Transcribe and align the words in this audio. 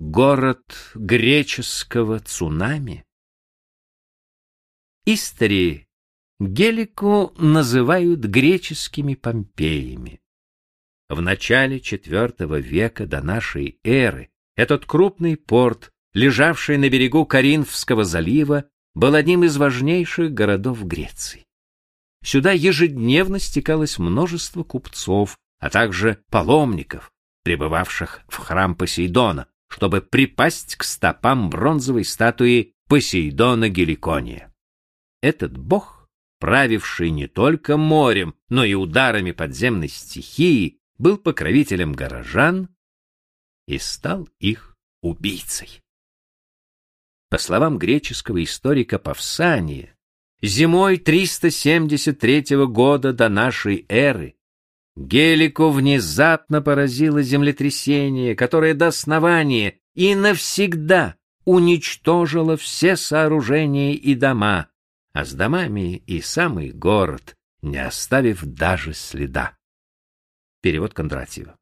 город 0.00 0.92
греческого 0.94 2.20
цунами. 2.20 3.04
Истории 5.04 5.88
Гелику 6.38 7.34
называют 7.36 8.20
греческими 8.20 9.14
Помпеями. 9.14 10.22
В 11.10 11.20
начале 11.20 11.76
IV 11.76 12.60
века 12.62 13.06
до 13.06 13.20
нашей 13.20 13.78
эры 13.84 14.30
этот 14.56 14.86
крупный 14.86 15.36
порт, 15.36 15.92
лежавший 16.14 16.78
на 16.78 16.88
берегу 16.88 17.26
Каринфского 17.26 18.04
залива, 18.04 18.70
был 18.94 19.14
одним 19.14 19.44
из 19.44 19.58
важнейших 19.58 20.32
городов 20.32 20.82
Греции. 20.82 21.44
Сюда 22.24 22.52
ежедневно 22.52 23.38
стекалось 23.38 23.98
множество 23.98 24.62
купцов, 24.62 25.36
а 25.58 25.68
также 25.68 26.24
паломников, 26.30 27.12
прибывавших 27.44 28.22
в 28.28 28.38
храм 28.38 28.74
Посейдона, 28.74 29.46
чтобы 29.70 30.02
припасть 30.02 30.76
к 30.76 30.82
стопам 30.82 31.48
бронзовой 31.48 32.04
статуи 32.04 32.74
Посейдона 32.88 33.68
Геликония. 33.68 34.52
Этот 35.22 35.56
бог, 35.56 36.08
правивший 36.40 37.10
не 37.10 37.28
только 37.28 37.76
морем, 37.76 38.34
но 38.48 38.64
и 38.64 38.74
ударами 38.74 39.30
подземной 39.30 39.88
стихии, 39.88 40.80
был 40.98 41.18
покровителем 41.18 41.92
горожан 41.92 42.68
и 43.66 43.78
стал 43.78 44.28
их 44.40 44.76
убийцей. 45.02 45.80
По 47.28 47.38
словам 47.38 47.78
греческого 47.78 48.42
историка 48.42 48.98
Павсания, 48.98 49.96
зимой 50.42 50.98
373 50.98 52.66
года 52.66 53.12
до 53.12 53.28
нашей 53.28 53.86
эры 53.88 54.34
Гелику 54.96 55.70
внезапно 55.70 56.60
поразило 56.62 57.22
землетрясение, 57.22 58.34
которое 58.34 58.74
до 58.74 58.88
основания 58.88 59.78
и 59.94 60.14
навсегда 60.14 61.16
уничтожило 61.44 62.56
все 62.56 62.96
сооружения 62.96 63.94
и 63.94 64.14
дома, 64.14 64.68
а 65.12 65.24
с 65.24 65.32
домами 65.32 66.02
и 66.06 66.20
самый 66.20 66.70
город, 66.70 67.36
не 67.62 67.78
оставив 67.78 68.44
даже 68.44 68.94
следа. 68.94 69.56
Перевод 70.62 70.92
Кондратьева. 70.94 71.56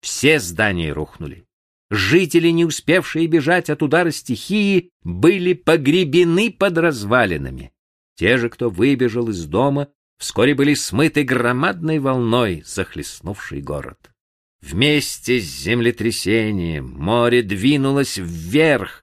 Все 0.00 0.38
здания 0.38 0.92
рухнули. 0.92 1.44
Жители, 1.90 2.48
не 2.48 2.64
успевшие 2.64 3.26
бежать 3.26 3.68
от 3.68 3.82
удара 3.82 4.10
стихии, 4.10 4.90
были 5.02 5.52
погребены 5.52 6.50
под 6.50 6.78
развалинами. 6.78 7.72
Те 8.14 8.38
же, 8.38 8.48
кто 8.48 8.70
выбежал 8.70 9.28
из 9.28 9.44
дома, 9.44 9.88
вскоре 10.22 10.54
были 10.54 10.74
смыты 10.74 11.24
громадной 11.24 11.98
волной, 11.98 12.62
захлестнувшей 12.64 13.60
город. 13.60 14.12
Вместе 14.60 15.40
с 15.40 15.42
землетрясением 15.42 16.92
море 16.92 17.42
двинулось 17.42 18.18
вверх, 18.18 19.02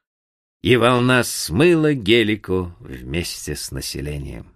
и 0.62 0.78
волна 0.78 1.26
смыла 1.26 1.94
Гелику 1.94 2.74
вместе 2.80 3.58
с 3.58 3.70
населением. 3.72 4.54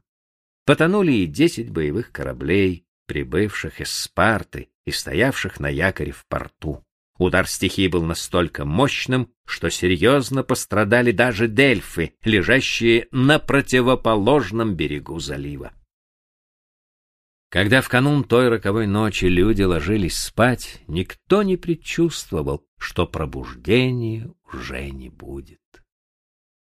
Потонули 0.66 1.12
и 1.12 1.26
десять 1.26 1.70
боевых 1.70 2.14
кораблей, 2.14 2.86
прибывших 3.08 3.82
из 3.82 3.92
Спарты 3.92 4.70
и 4.86 4.92
стоявших 4.92 5.60
на 5.60 5.68
якоре 5.68 6.14
в 6.14 6.26
порту. 6.30 6.82
Удар 7.18 7.46
стихии 7.46 7.90
был 7.90 8.04
настолько 8.04 8.64
мощным, 8.64 9.34
что 9.46 9.70
серьезно 9.70 10.44
пострадали 10.44 11.12
даже 11.12 11.50
дельфы, 11.50 12.14
лежащие 12.24 13.10
на 13.12 13.38
противоположном 13.38 14.76
берегу 14.76 15.20
залива. 15.20 15.74
Когда 17.54 17.84
в 17.84 17.88
канун 17.88 18.24
той 18.24 18.50
роковой 18.50 18.88
ночи 18.88 19.26
люди 19.26 19.62
ложились 19.62 20.18
спать, 20.18 20.82
никто 20.88 21.44
не 21.44 21.56
предчувствовал, 21.56 22.66
что 22.80 23.06
пробуждения 23.06 24.28
уже 24.52 24.90
не 24.90 25.10
будет. 25.10 25.62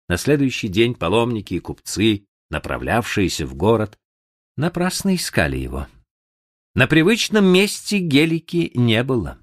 На 0.07 0.15
следующий 0.15 0.69
день 0.69 0.95
паломники 0.95 1.55
и 1.55 1.59
купцы, 1.59 2.25
направлявшиеся 2.49 3.45
в 3.45 3.53
город, 3.53 3.99
напрасно 4.55 5.13
искали 5.13 5.57
его. 5.57 5.87
На 6.73 6.87
привычном 6.87 7.43
месте 7.43 7.99
гелики 7.99 8.71
не 8.73 9.03
было. 9.03 9.39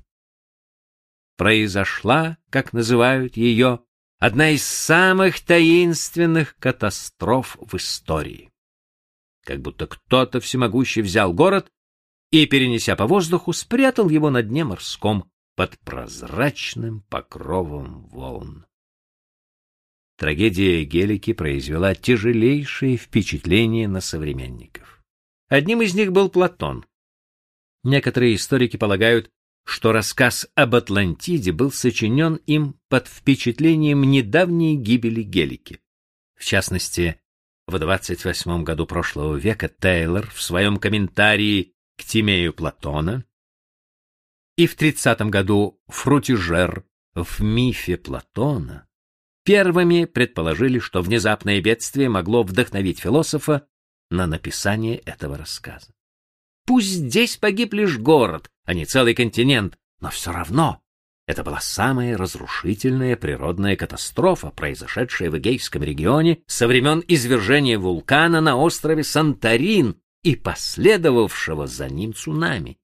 Произошла, 1.37 2.39
как 2.49 2.73
называют 2.73 3.37
ее, 3.37 3.81
одна 4.19 4.49
из 4.49 4.65
самых 4.65 5.41
таинственных 5.41 6.57
катастроф 6.57 7.59
в 7.61 7.77
истории 7.77 8.51
как 9.45 9.61
будто 9.61 9.87
кто-то 9.87 10.41
всемогущий 10.41 11.03
взял 11.03 11.33
город 11.33 11.71
и, 12.31 12.47
перенеся 12.47 12.97
по 12.97 13.07
воздуху, 13.07 13.53
спрятал 13.53 14.09
его 14.09 14.31
на 14.31 14.43
дне 14.43 14.65
морском 14.65 15.31
под 15.55 15.79
прозрачным 15.81 17.03
покровом 17.09 18.07
волн. 18.07 18.67
Трагедия 20.17 20.85
Гелики 20.85 21.33
произвела 21.33 21.95
тяжелейшее 21.95 22.97
впечатление 22.97 23.89
на 23.89 24.01
современников. 24.01 25.03
Одним 25.49 25.83
из 25.83 25.95
них 25.95 26.13
был 26.13 26.29
Платон. 26.29 26.87
Некоторые 27.83 28.37
историки 28.37 28.77
полагают, 28.77 29.31
что 29.65 29.93
рассказ 29.93 30.47
об 30.55 30.75
Атлантиде 30.75 31.53
был 31.53 31.73
сочинен 31.73 32.37
им 32.47 32.79
под 32.89 33.09
впечатлением 33.09 34.03
недавней 34.03 34.77
гибели 34.77 35.23
Гелики. 35.23 35.81
В 36.37 36.45
частности, 36.45 37.21
в 37.67 37.79
28 37.79 38.63
году 38.63 38.87
прошлого 38.87 39.37
века 39.37 39.69
Тейлор 39.69 40.31
в 40.31 40.43
своем 40.43 40.77
комментарии 40.77 41.75
к 41.97 42.05
Тимею 42.05 42.53
Платона 42.53 43.25
и 44.57 44.67
в 44.67 44.77
30 44.77 45.23
году 45.23 45.81
Фрутижер 45.89 46.85
в 47.15 47.41
мифе 47.41 47.97
Платона 47.97 48.87
первыми 49.45 50.05
предположили, 50.05 50.79
что 50.79 51.03
внезапное 51.03 51.61
бедствие 51.61 52.09
могло 52.09 52.43
вдохновить 52.43 53.01
философа 53.01 53.67
на 54.11 54.27
написание 54.27 54.99
этого 54.99 55.37
рассказа. 55.37 55.93
Пусть 56.67 56.89
здесь 56.89 57.37
погиб 57.37 57.75
лишь 57.75 57.99
город, 57.99 58.51
а 58.65 58.75
не 58.75 58.87
целый 58.87 59.15
континент, 59.15 59.77
но 60.01 60.11
все 60.11 60.33
равно 60.33 60.83
это 61.27 61.43
была 61.43 61.61
самая 61.61 62.17
разрушительная 62.19 63.17
природная 63.17 63.77
катастрофа, 63.77 64.51
произошедшая 64.51 65.31
в 65.31 65.39
Эгейском 65.39 65.83
регионе 65.83 66.41
со 66.47 66.67
времен 66.67 67.03
извержения 67.09 67.79
вулкана 67.79 68.41
на 68.41 68.57
острове 68.57 69.05
Санторин 69.05 69.97
и 70.23 70.37
последовавшего 70.37 71.67
за 71.67 71.89
ним 71.89 72.15
цунами. 72.15 72.79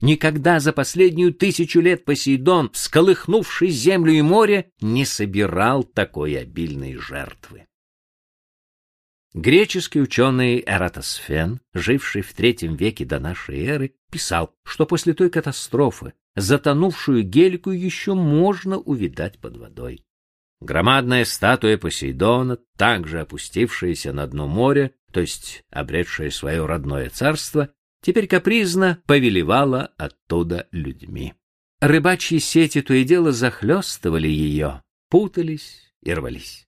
Никогда 0.00 0.60
за 0.60 0.72
последнюю 0.72 1.32
тысячу 1.32 1.80
лет 1.80 2.04
Посейдон, 2.04 2.70
всколыхнувший 2.72 3.68
землю 3.68 4.12
и 4.12 4.20
море, 4.20 4.70
не 4.82 5.06
собирал 5.06 5.84
такой 5.84 6.38
обильной 6.38 6.96
жертвы. 6.96 7.65
Греческий 9.36 10.00
ученый 10.00 10.64
Эратосфен, 10.66 11.60
живший 11.74 12.22
в 12.22 12.32
третьем 12.32 12.74
веке 12.74 13.04
до 13.04 13.18
нашей 13.18 13.66
эры, 13.66 13.94
писал, 14.10 14.54
что 14.64 14.86
после 14.86 15.12
той 15.12 15.28
катастрофы 15.28 16.14
затонувшую 16.36 17.22
гельку 17.22 17.70
еще 17.70 18.14
можно 18.14 18.78
увидать 18.78 19.38
под 19.38 19.58
водой. 19.58 20.06
Громадная 20.62 21.26
статуя 21.26 21.76
Посейдона, 21.76 22.56
также 22.78 23.20
опустившаяся 23.20 24.14
на 24.14 24.26
дно 24.26 24.48
моря, 24.48 24.92
то 25.12 25.20
есть 25.20 25.64
обретшая 25.68 26.30
свое 26.30 26.64
родное 26.64 27.10
царство, 27.10 27.68
теперь 28.00 28.28
капризно 28.28 29.02
повелевала 29.04 29.92
оттуда 29.98 30.66
людьми. 30.72 31.34
Рыбачьи 31.82 32.38
сети 32.38 32.80
то 32.80 32.94
и 32.94 33.04
дело 33.04 33.32
захлестывали 33.32 34.28
ее, 34.28 34.82
путались 35.10 35.92
и 36.02 36.14
рвались. 36.14 36.65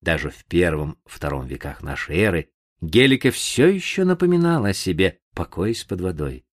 Даже 0.00 0.30
в 0.30 0.44
первом-втором 0.44 1.46
веках 1.46 1.82
нашей 1.82 2.18
эры 2.18 2.50
Гелика 2.80 3.30
все 3.30 3.68
еще 3.68 4.04
напоминала 4.04 4.68
о 4.68 4.74
себе, 4.74 5.18
покоясь 5.34 5.84
под 5.84 6.00
водой. 6.02 6.46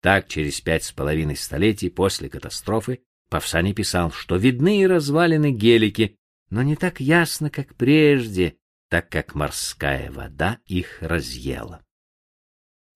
Так, 0.00 0.28
через 0.28 0.60
пять 0.60 0.84
с 0.84 0.92
половиной 0.92 1.36
столетий 1.36 1.90
после 1.90 2.28
катастрофы 2.28 3.02
Павсаний 3.28 3.74
писал, 3.74 4.10
что 4.10 4.36
видны 4.36 4.80
и 4.80 4.86
развалины 4.86 5.52
гелики, 5.52 6.18
но 6.50 6.62
не 6.62 6.76
так 6.76 7.00
ясно, 7.00 7.50
как 7.50 7.76
прежде, 7.76 8.56
так 8.88 9.08
как 9.08 9.34
морская 9.34 10.10
вода 10.10 10.58
их 10.66 10.98
разъела. 11.00 11.84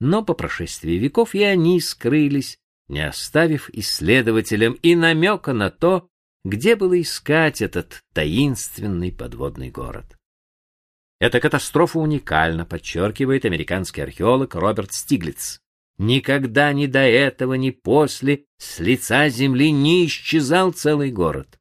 Но 0.00 0.24
по 0.24 0.34
прошествии 0.34 0.94
веков 0.94 1.34
и 1.34 1.42
они 1.42 1.80
скрылись, 1.80 2.58
не 2.88 3.06
оставив 3.06 3.70
исследователям 3.70 4.74
и 4.74 4.96
намека 4.96 5.52
на 5.52 5.70
то, 5.70 6.08
где 6.44 6.76
было 6.76 7.00
искать 7.00 7.62
этот 7.62 8.02
таинственный 8.12 9.10
подводный 9.12 9.70
город. 9.70 10.18
Эта 11.18 11.40
катастрофа 11.40 11.98
уникальна, 11.98 12.66
подчеркивает 12.66 13.44
американский 13.44 14.02
археолог 14.02 14.54
Роберт 14.54 14.92
Стиглиц. 14.92 15.60
Никогда 15.96 16.72
ни 16.72 16.86
до 16.86 16.98
этого, 16.98 17.54
ни 17.54 17.70
после 17.70 18.44
с 18.58 18.78
лица 18.80 19.28
земли 19.28 19.70
не 19.70 20.06
исчезал 20.06 20.72
целый 20.72 21.10
город. 21.12 21.58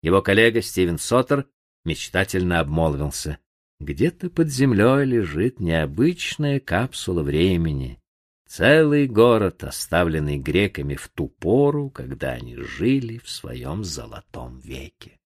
Его 0.00 0.22
коллега 0.22 0.62
Стивен 0.62 0.98
Соттер 0.98 1.46
мечтательно 1.84 2.60
обмолвился. 2.60 3.38
Где-то 3.80 4.30
под 4.30 4.48
землей 4.48 5.04
лежит 5.04 5.60
необычная 5.60 6.60
капсула 6.60 7.22
времени. 7.22 8.00
Целый 8.48 9.06
город, 9.06 9.62
оставленный 9.62 10.38
греками 10.38 10.94
в 10.94 11.08
ту 11.08 11.28
пору, 11.28 11.90
когда 11.90 12.30
они 12.30 12.56
жили 12.56 13.18
в 13.18 13.28
своем 13.28 13.84
золотом 13.84 14.58
веке. 14.60 15.18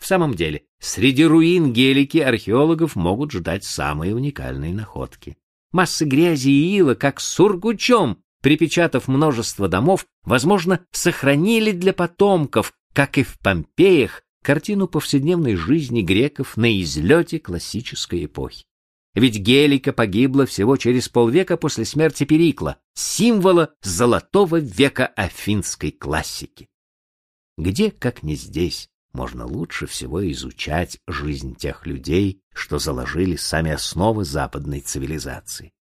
В 0.00 0.06
самом 0.06 0.32
деле, 0.32 0.64
среди 0.78 1.26
руин 1.26 1.74
Гелики 1.74 2.16
археологов 2.16 2.96
могут 2.96 3.32
ждать 3.32 3.64
самые 3.64 4.14
уникальные 4.14 4.72
находки. 4.72 5.36
Массы 5.72 6.06
грязи 6.06 6.48
и 6.48 6.78
ила, 6.78 6.94
как 6.94 7.20
сургучом, 7.20 8.22
припечатав 8.40 9.08
множество 9.08 9.68
домов, 9.68 10.06
возможно, 10.24 10.80
сохранили 10.92 11.72
для 11.72 11.92
потомков, 11.92 12.72
как 12.94 13.18
и 13.18 13.24
в 13.24 13.38
Помпеях, 13.40 14.22
картину 14.42 14.88
повседневной 14.88 15.54
жизни 15.54 16.00
греков 16.00 16.56
на 16.56 16.80
излете 16.80 17.38
классической 17.38 18.24
эпохи. 18.24 18.64
Ведь 19.16 19.38
Гелика 19.38 19.94
погибла 19.94 20.44
всего 20.44 20.76
через 20.76 21.08
полвека 21.08 21.56
после 21.56 21.86
смерти 21.86 22.24
Перикла, 22.24 22.76
символа 22.92 23.72
золотого 23.80 24.60
века 24.60 25.06
афинской 25.06 25.90
классики. 25.90 26.68
Где, 27.56 27.90
как 27.90 28.22
не 28.22 28.34
здесь, 28.34 28.90
можно 29.14 29.46
лучше 29.46 29.86
всего 29.86 30.30
изучать 30.30 30.98
жизнь 31.08 31.56
тех 31.56 31.86
людей, 31.86 32.42
что 32.52 32.78
заложили 32.78 33.36
сами 33.36 33.72
основы 33.72 34.26
западной 34.26 34.80
цивилизации. 34.80 35.72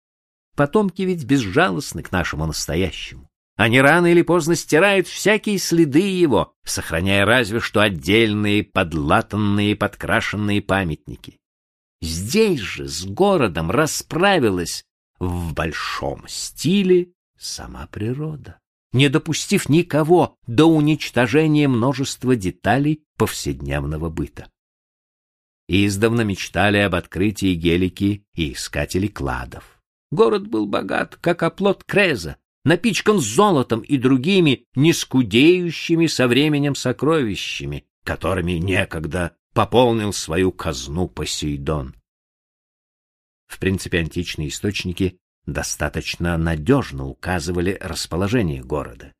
Потомки 0.55 1.01
ведь 1.01 1.25
безжалостны 1.25 2.03
к 2.03 2.13
нашему 2.13 2.45
настоящему. 2.45 3.27
Они 3.57 3.81
рано 3.81 4.07
или 4.07 4.21
поздно 4.21 4.55
стирают 4.55 5.07
всякие 5.07 5.57
следы 5.57 5.99
его, 5.99 6.53
сохраняя 6.63 7.25
разве 7.25 7.59
что 7.59 7.81
отдельные 7.81 8.63
подлатанные 8.63 9.75
подкрашенные 9.75 10.61
памятники. 10.61 11.37
Здесь 12.05 12.59
же 12.59 12.87
с 12.87 13.03
городом 13.03 13.71
расправилась 13.71 14.85
в 15.17 15.53
большом 15.53 16.27
стиле 16.27 17.13
сама 17.35 17.87
природа, 17.87 18.59
не 18.93 19.09
допустив 19.09 19.69
никого 19.69 20.35
до 20.45 20.65
уничтожения 20.65 21.67
множества 21.67 22.35
деталей 22.35 23.03
повседневного 23.17 24.11
быта. 24.11 24.51
Издавна 25.67 26.21
мечтали 26.21 26.77
об 26.77 26.93
открытии 26.93 27.55
гелики 27.55 28.23
и 28.35 28.53
искатели 28.53 29.07
кладов. 29.07 29.81
Город 30.11 30.47
был 30.47 30.67
богат, 30.67 31.15
как 31.15 31.41
оплот 31.41 31.83
Креза, 31.85 32.37
напичкан 32.63 33.19
золотом 33.19 33.79
и 33.79 33.97
другими 33.97 34.67
нескудеющими 34.75 36.05
со 36.05 36.27
временем 36.27 36.75
сокровищами, 36.75 37.87
которыми 38.03 38.53
некогда 38.53 39.35
пополнил 39.55 40.11
свою 40.11 40.51
казну 40.51 41.07
Посейдон. 41.07 41.95
В 43.47 43.57
принципе, 43.57 43.99
античные 43.99 44.49
источники 44.49 45.17
достаточно 45.45 46.37
надежно 46.37 47.07
указывали 47.07 47.77
расположение 47.79 48.61
города. 48.61 49.13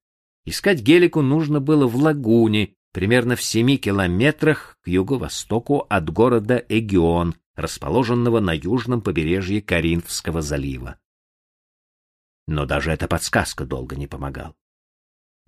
Искать 0.44 0.82
Гелику 0.82 1.22
нужно 1.22 1.62
было 1.62 1.88
в 1.88 1.96
лагуне, 1.96 2.76
примерно 2.92 3.38
в 3.38 3.42
семи 3.42 3.78
километрах 3.78 4.78
к 4.82 4.90
юго-востоку 4.90 5.86
от 5.90 6.10
города 6.10 6.64
Эгион, 6.68 7.36
расположенного 7.56 8.42
на 8.42 8.52
южном 8.52 9.02
побережье 9.02 9.62
Каринфского 9.62 10.42
залива. 10.42 11.00
Но 12.46 12.66
даже 12.66 12.92
эта 12.92 13.08
подсказка 13.08 13.66
долго 13.66 13.96
не 13.96 14.08
помогала. 14.08 14.54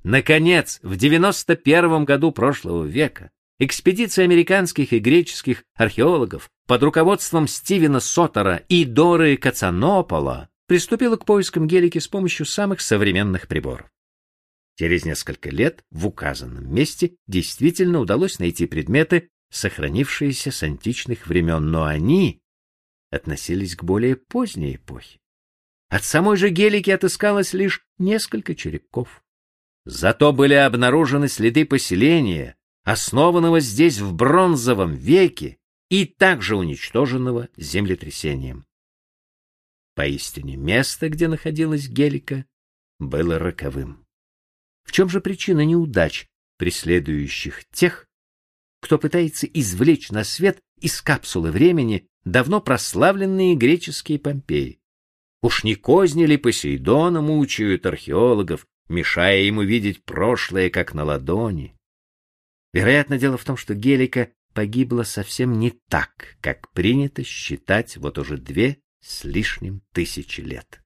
Наконец, 0.04 0.80
в 0.81 0.95
91 0.95 2.06
году 2.06 2.31
прошлого 2.31 2.86
века 2.86 3.31
Экспедиция 3.59 4.25
американских 4.25 4.94
и 4.94 5.00
греческих 5.00 5.63
археологов 5.74 6.51
под 6.68 6.83
руководством 6.83 7.48
Стивена 7.48 8.00
Сотера 8.00 8.57
и 8.69 8.86
Доры 8.86 9.36
Кацанопола 9.36 10.50
приступила 10.68 11.18
к 11.18 11.25
поискам 11.25 11.68
гелики 11.68 11.98
с 11.98 12.07
помощью 12.07 12.45
самых 12.45 12.81
современных 12.81 13.48
приборов. 13.48 13.89
Через 14.75 15.06
несколько 15.06 15.50
лет 15.50 15.83
в 15.89 16.06
указанном 16.06 16.71
месте 16.71 17.15
действительно 17.25 18.00
удалось 18.00 18.38
найти 18.38 18.68
предметы, 18.68 19.30
сохранившиеся 19.50 20.51
с 20.51 20.62
античных 20.62 21.25
времен, 21.25 21.71
но 21.71 21.86
они 21.86 22.42
относились 23.10 23.75
к 23.75 23.83
более 23.83 24.18
поздней 24.18 24.75
эпохе. 24.75 25.19
От 25.89 26.03
самой 26.03 26.38
же 26.38 26.50
гелики 26.50 26.92
отыскалось 26.92 27.53
лишь 27.53 27.81
несколько 27.98 28.53
черепков. 28.53 29.24
Зато 29.86 30.33
были 30.33 30.53
обнаружены 30.53 31.30
следы 31.30 31.65
поселения, 31.65 32.56
основанного 32.88 33.60
здесь 33.60 34.00
в 34.00 34.13
бронзовом 34.13 34.94
веке 34.94 35.57
и 35.89 36.06
также 36.06 36.56
уничтоженного 36.56 37.50
землетрясением. 37.57 38.66
Поистине, 39.94 40.56
место, 40.56 41.10
где 41.10 41.28
находилась 41.28 41.89
Гелика, 41.89 42.45
было 42.98 43.39
роковым. 43.39 44.06
В 44.86 44.94
чем 44.94 45.10
же 45.10 45.19
причина 45.19 45.66
неудач, 45.66 46.28
преследующих 46.57 47.66
тех, 47.74 48.07
кто 48.80 48.98
пытается 48.98 49.48
извлечь 49.48 50.10
на 50.10 50.24
свет 50.24 50.62
из 50.80 51.01
капсулы 51.01 51.51
времени 51.51 52.07
давно 52.24 52.62
прославленные 52.62 53.56
греческие 53.56 54.18
Помпеи? 54.18 54.80
Уж 55.42 55.66
не 55.66 55.75
козни 55.75 56.24
ли 56.24 56.38
Посейдона 56.38 57.19
мучают 57.19 57.86
археологов, 57.86 58.66
мешая 58.88 59.42
им 59.42 59.57
увидеть 59.57 60.06
прошлое 60.06 60.69
как 60.69 60.94
на 60.94 61.04
ладони? 61.04 61.76
Вероятно, 62.77 63.18
дело 63.18 63.38
в 63.38 63.44
том, 63.44 63.57
что 63.57 63.74
Гелика 63.74 64.29
погибла 64.53 65.01
совсем 65.01 65.57
не 65.57 65.71
так, 65.89 66.38
как 66.41 66.71
принято 66.74 67.24
считать 67.24 67.97
вот 67.97 68.19
уже 68.19 68.38
две 68.38 68.77
с 69.01 69.24
лишним 69.24 69.81
тысячи 69.94 70.41
лет. 70.41 70.81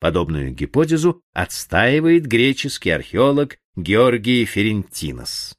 Подобную 0.00 0.52
гипотезу 0.52 1.22
отстаивает 1.32 2.26
греческий 2.26 2.90
археолог 2.90 3.58
Георгий 3.76 4.44
Ферентинос. 4.46 5.56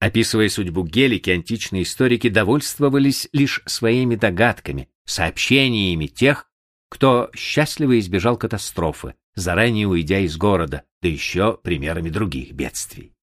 Описывая 0.00 0.48
судьбу 0.48 0.82
Гелики, 0.82 1.28
античные 1.28 1.82
историки 1.82 2.30
довольствовались 2.30 3.28
лишь 3.32 3.62
своими 3.66 4.16
догадками, 4.16 4.88
сообщениями 5.04 6.06
тех, 6.06 6.50
кто 6.88 7.30
счастливо 7.36 7.98
избежал 7.98 8.38
катастрофы, 8.38 9.14
заранее 9.34 9.88
уйдя 9.88 10.20
из 10.20 10.38
города, 10.38 10.84
да 11.02 11.08
еще 11.08 11.58
примерами 11.62 12.08
других 12.08 12.52
бедствий. 12.52 13.15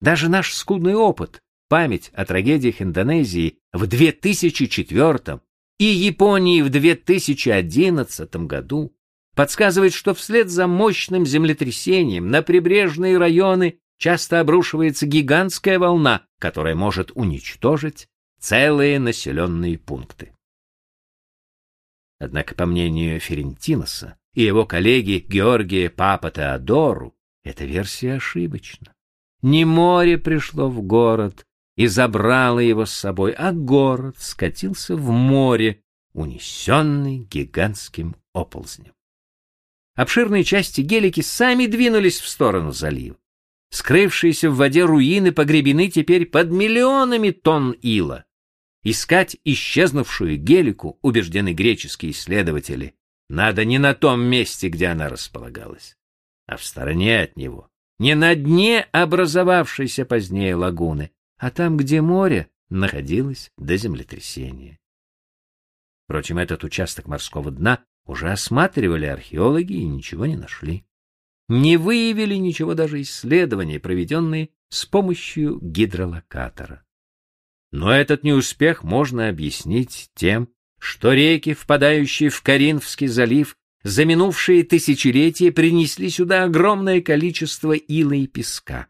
Даже 0.00 0.28
наш 0.28 0.54
скудный 0.54 0.94
опыт, 0.94 1.40
память 1.68 2.10
о 2.14 2.24
трагедиях 2.24 2.80
Индонезии 2.80 3.58
в 3.72 3.86
2004 3.86 5.40
и 5.78 5.84
Японии 5.84 6.62
в 6.62 6.70
2011 6.70 8.36
году 8.46 8.94
подсказывает, 9.34 9.92
что 9.92 10.14
вслед 10.14 10.50
за 10.50 10.66
мощным 10.66 11.26
землетрясением 11.26 12.30
на 12.30 12.42
прибрежные 12.42 13.18
районы 13.18 13.78
часто 13.98 14.40
обрушивается 14.40 15.06
гигантская 15.06 15.78
волна, 15.78 16.26
которая 16.38 16.74
может 16.74 17.12
уничтожить 17.14 18.08
целые 18.40 18.98
населенные 18.98 19.78
пункты. 19.78 20.32
Однако, 22.18 22.54
по 22.54 22.66
мнению 22.66 23.20
Ферентиноса 23.20 24.18
и 24.34 24.42
его 24.42 24.66
коллеги 24.66 25.24
Георгия 25.26 25.90
Папа 25.90 26.30
Теодору, 26.30 27.14
эта 27.44 27.64
версия 27.64 28.14
ошибочна. 28.14 28.94
Не 29.42 29.64
море 29.64 30.18
пришло 30.18 30.68
в 30.68 30.82
город 30.82 31.46
и 31.76 31.86
забрало 31.86 32.58
его 32.58 32.84
с 32.84 32.92
собой, 32.92 33.32
а 33.32 33.52
город 33.52 34.16
скатился 34.18 34.96
в 34.96 35.10
море, 35.10 35.82
унесенный 36.12 37.18
гигантским 37.18 38.16
оползнем. 38.34 38.92
Обширные 39.94 40.44
части 40.44 40.82
гелики 40.82 41.20
сами 41.20 41.66
двинулись 41.66 42.20
в 42.20 42.28
сторону 42.28 42.72
залива. 42.72 43.16
Скрывшиеся 43.70 44.50
в 44.50 44.56
воде 44.56 44.84
руины 44.84 45.32
погребены 45.32 45.88
теперь 45.88 46.26
под 46.26 46.50
миллионами 46.50 47.30
тонн 47.30 47.72
ила. 47.72 48.24
Искать 48.82 49.36
исчезнувшую 49.44 50.38
гелику, 50.38 50.98
убеждены 51.02 51.52
греческие 51.52 52.12
исследователи, 52.12 52.94
надо 53.28 53.64
не 53.64 53.78
на 53.78 53.94
том 53.94 54.22
месте, 54.22 54.68
где 54.68 54.86
она 54.88 55.08
располагалась, 55.08 55.96
а 56.46 56.56
в 56.56 56.64
стороне 56.64 57.20
от 57.20 57.36
него, 57.36 57.69
не 58.00 58.14
на 58.14 58.34
дне 58.34 58.80
образовавшейся 58.92 60.06
позднее 60.06 60.54
лагуны, 60.54 61.10
а 61.36 61.50
там, 61.50 61.76
где 61.76 62.00
море 62.00 62.48
находилось 62.70 63.52
до 63.58 63.76
землетрясения. 63.76 64.78
Впрочем, 66.04 66.38
этот 66.38 66.64
участок 66.64 67.08
морского 67.08 67.50
дна 67.50 67.84
уже 68.06 68.32
осматривали 68.32 69.04
археологи 69.04 69.74
и 69.74 69.84
ничего 69.84 70.24
не 70.24 70.38
нашли. 70.38 70.86
Не 71.48 71.76
выявили 71.76 72.36
ничего 72.36 72.72
даже 72.72 73.02
исследования, 73.02 73.78
проведенные 73.78 74.48
с 74.70 74.86
помощью 74.86 75.58
гидролокатора. 75.60 76.86
Но 77.70 77.92
этот 77.92 78.24
неуспех 78.24 78.82
можно 78.82 79.28
объяснить 79.28 80.10
тем, 80.14 80.48
что 80.78 81.12
реки, 81.12 81.52
впадающие 81.52 82.30
в 82.30 82.40
Каринфский 82.40 83.08
залив, 83.08 83.58
за 83.82 84.04
минувшие 84.04 84.62
тысячелетия 84.62 85.52
принесли 85.52 86.10
сюда 86.10 86.44
огромное 86.44 87.00
количество 87.00 87.72
ила 87.72 88.12
и 88.12 88.26
песка. 88.26 88.88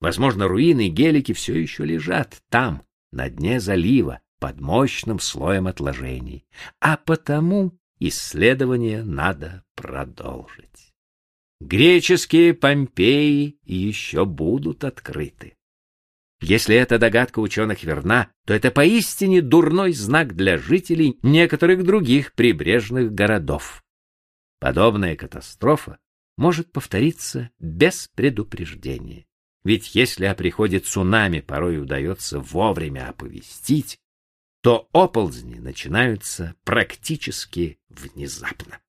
Возможно, 0.00 0.48
руины 0.48 0.88
гелики 0.88 1.32
все 1.32 1.54
еще 1.54 1.84
лежат 1.84 2.42
там, 2.50 2.82
на 3.12 3.30
дне 3.30 3.60
залива, 3.60 4.20
под 4.38 4.60
мощным 4.60 5.18
слоем 5.18 5.66
отложений. 5.66 6.44
А 6.80 6.96
потому 6.96 7.72
исследования 7.98 9.02
надо 9.02 9.64
продолжить. 9.74 10.92
Греческие 11.60 12.52
Помпеи 12.52 13.58
еще 13.64 14.26
будут 14.26 14.84
открыты. 14.84 15.54
Если 16.42 16.76
эта 16.76 16.98
догадка 16.98 17.38
ученых 17.38 17.82
верна, 17.82 18.28
то 18.44 18.52
это 18.52 18.70
поистине 18.70 19.40
дурной 19.40 19.92
знак 19.92 20.36
для 20.36 20.58
жителей 20.58 21.18
некоторых 21.22 21.82
других 21.82 22.34
прибрежных 22.34 23.12
городов. 23.12 23.82
Подобная 24.66 25.14
катастрофа 25.14 26.00
может 26.36 26.72
повториться 26.72 27.50
без 27.60 28.08
предупреждения. 28.16 29.24
Ведь 29.62 29.94
если 29.94 30.24
о 30.24 30.34
приходе 30.34 30.80
цунами 30.80 31.38
порой 31.38 31.80
удается 31.80 32.40
вовремя 32.40 33.08
оповестить, 33.10 34.00
то 34.62 34.88
оползни 34.90 35.60
начинаются 35.60 36.56
практически 36.64 37.78
внезапно. 37.88 38.80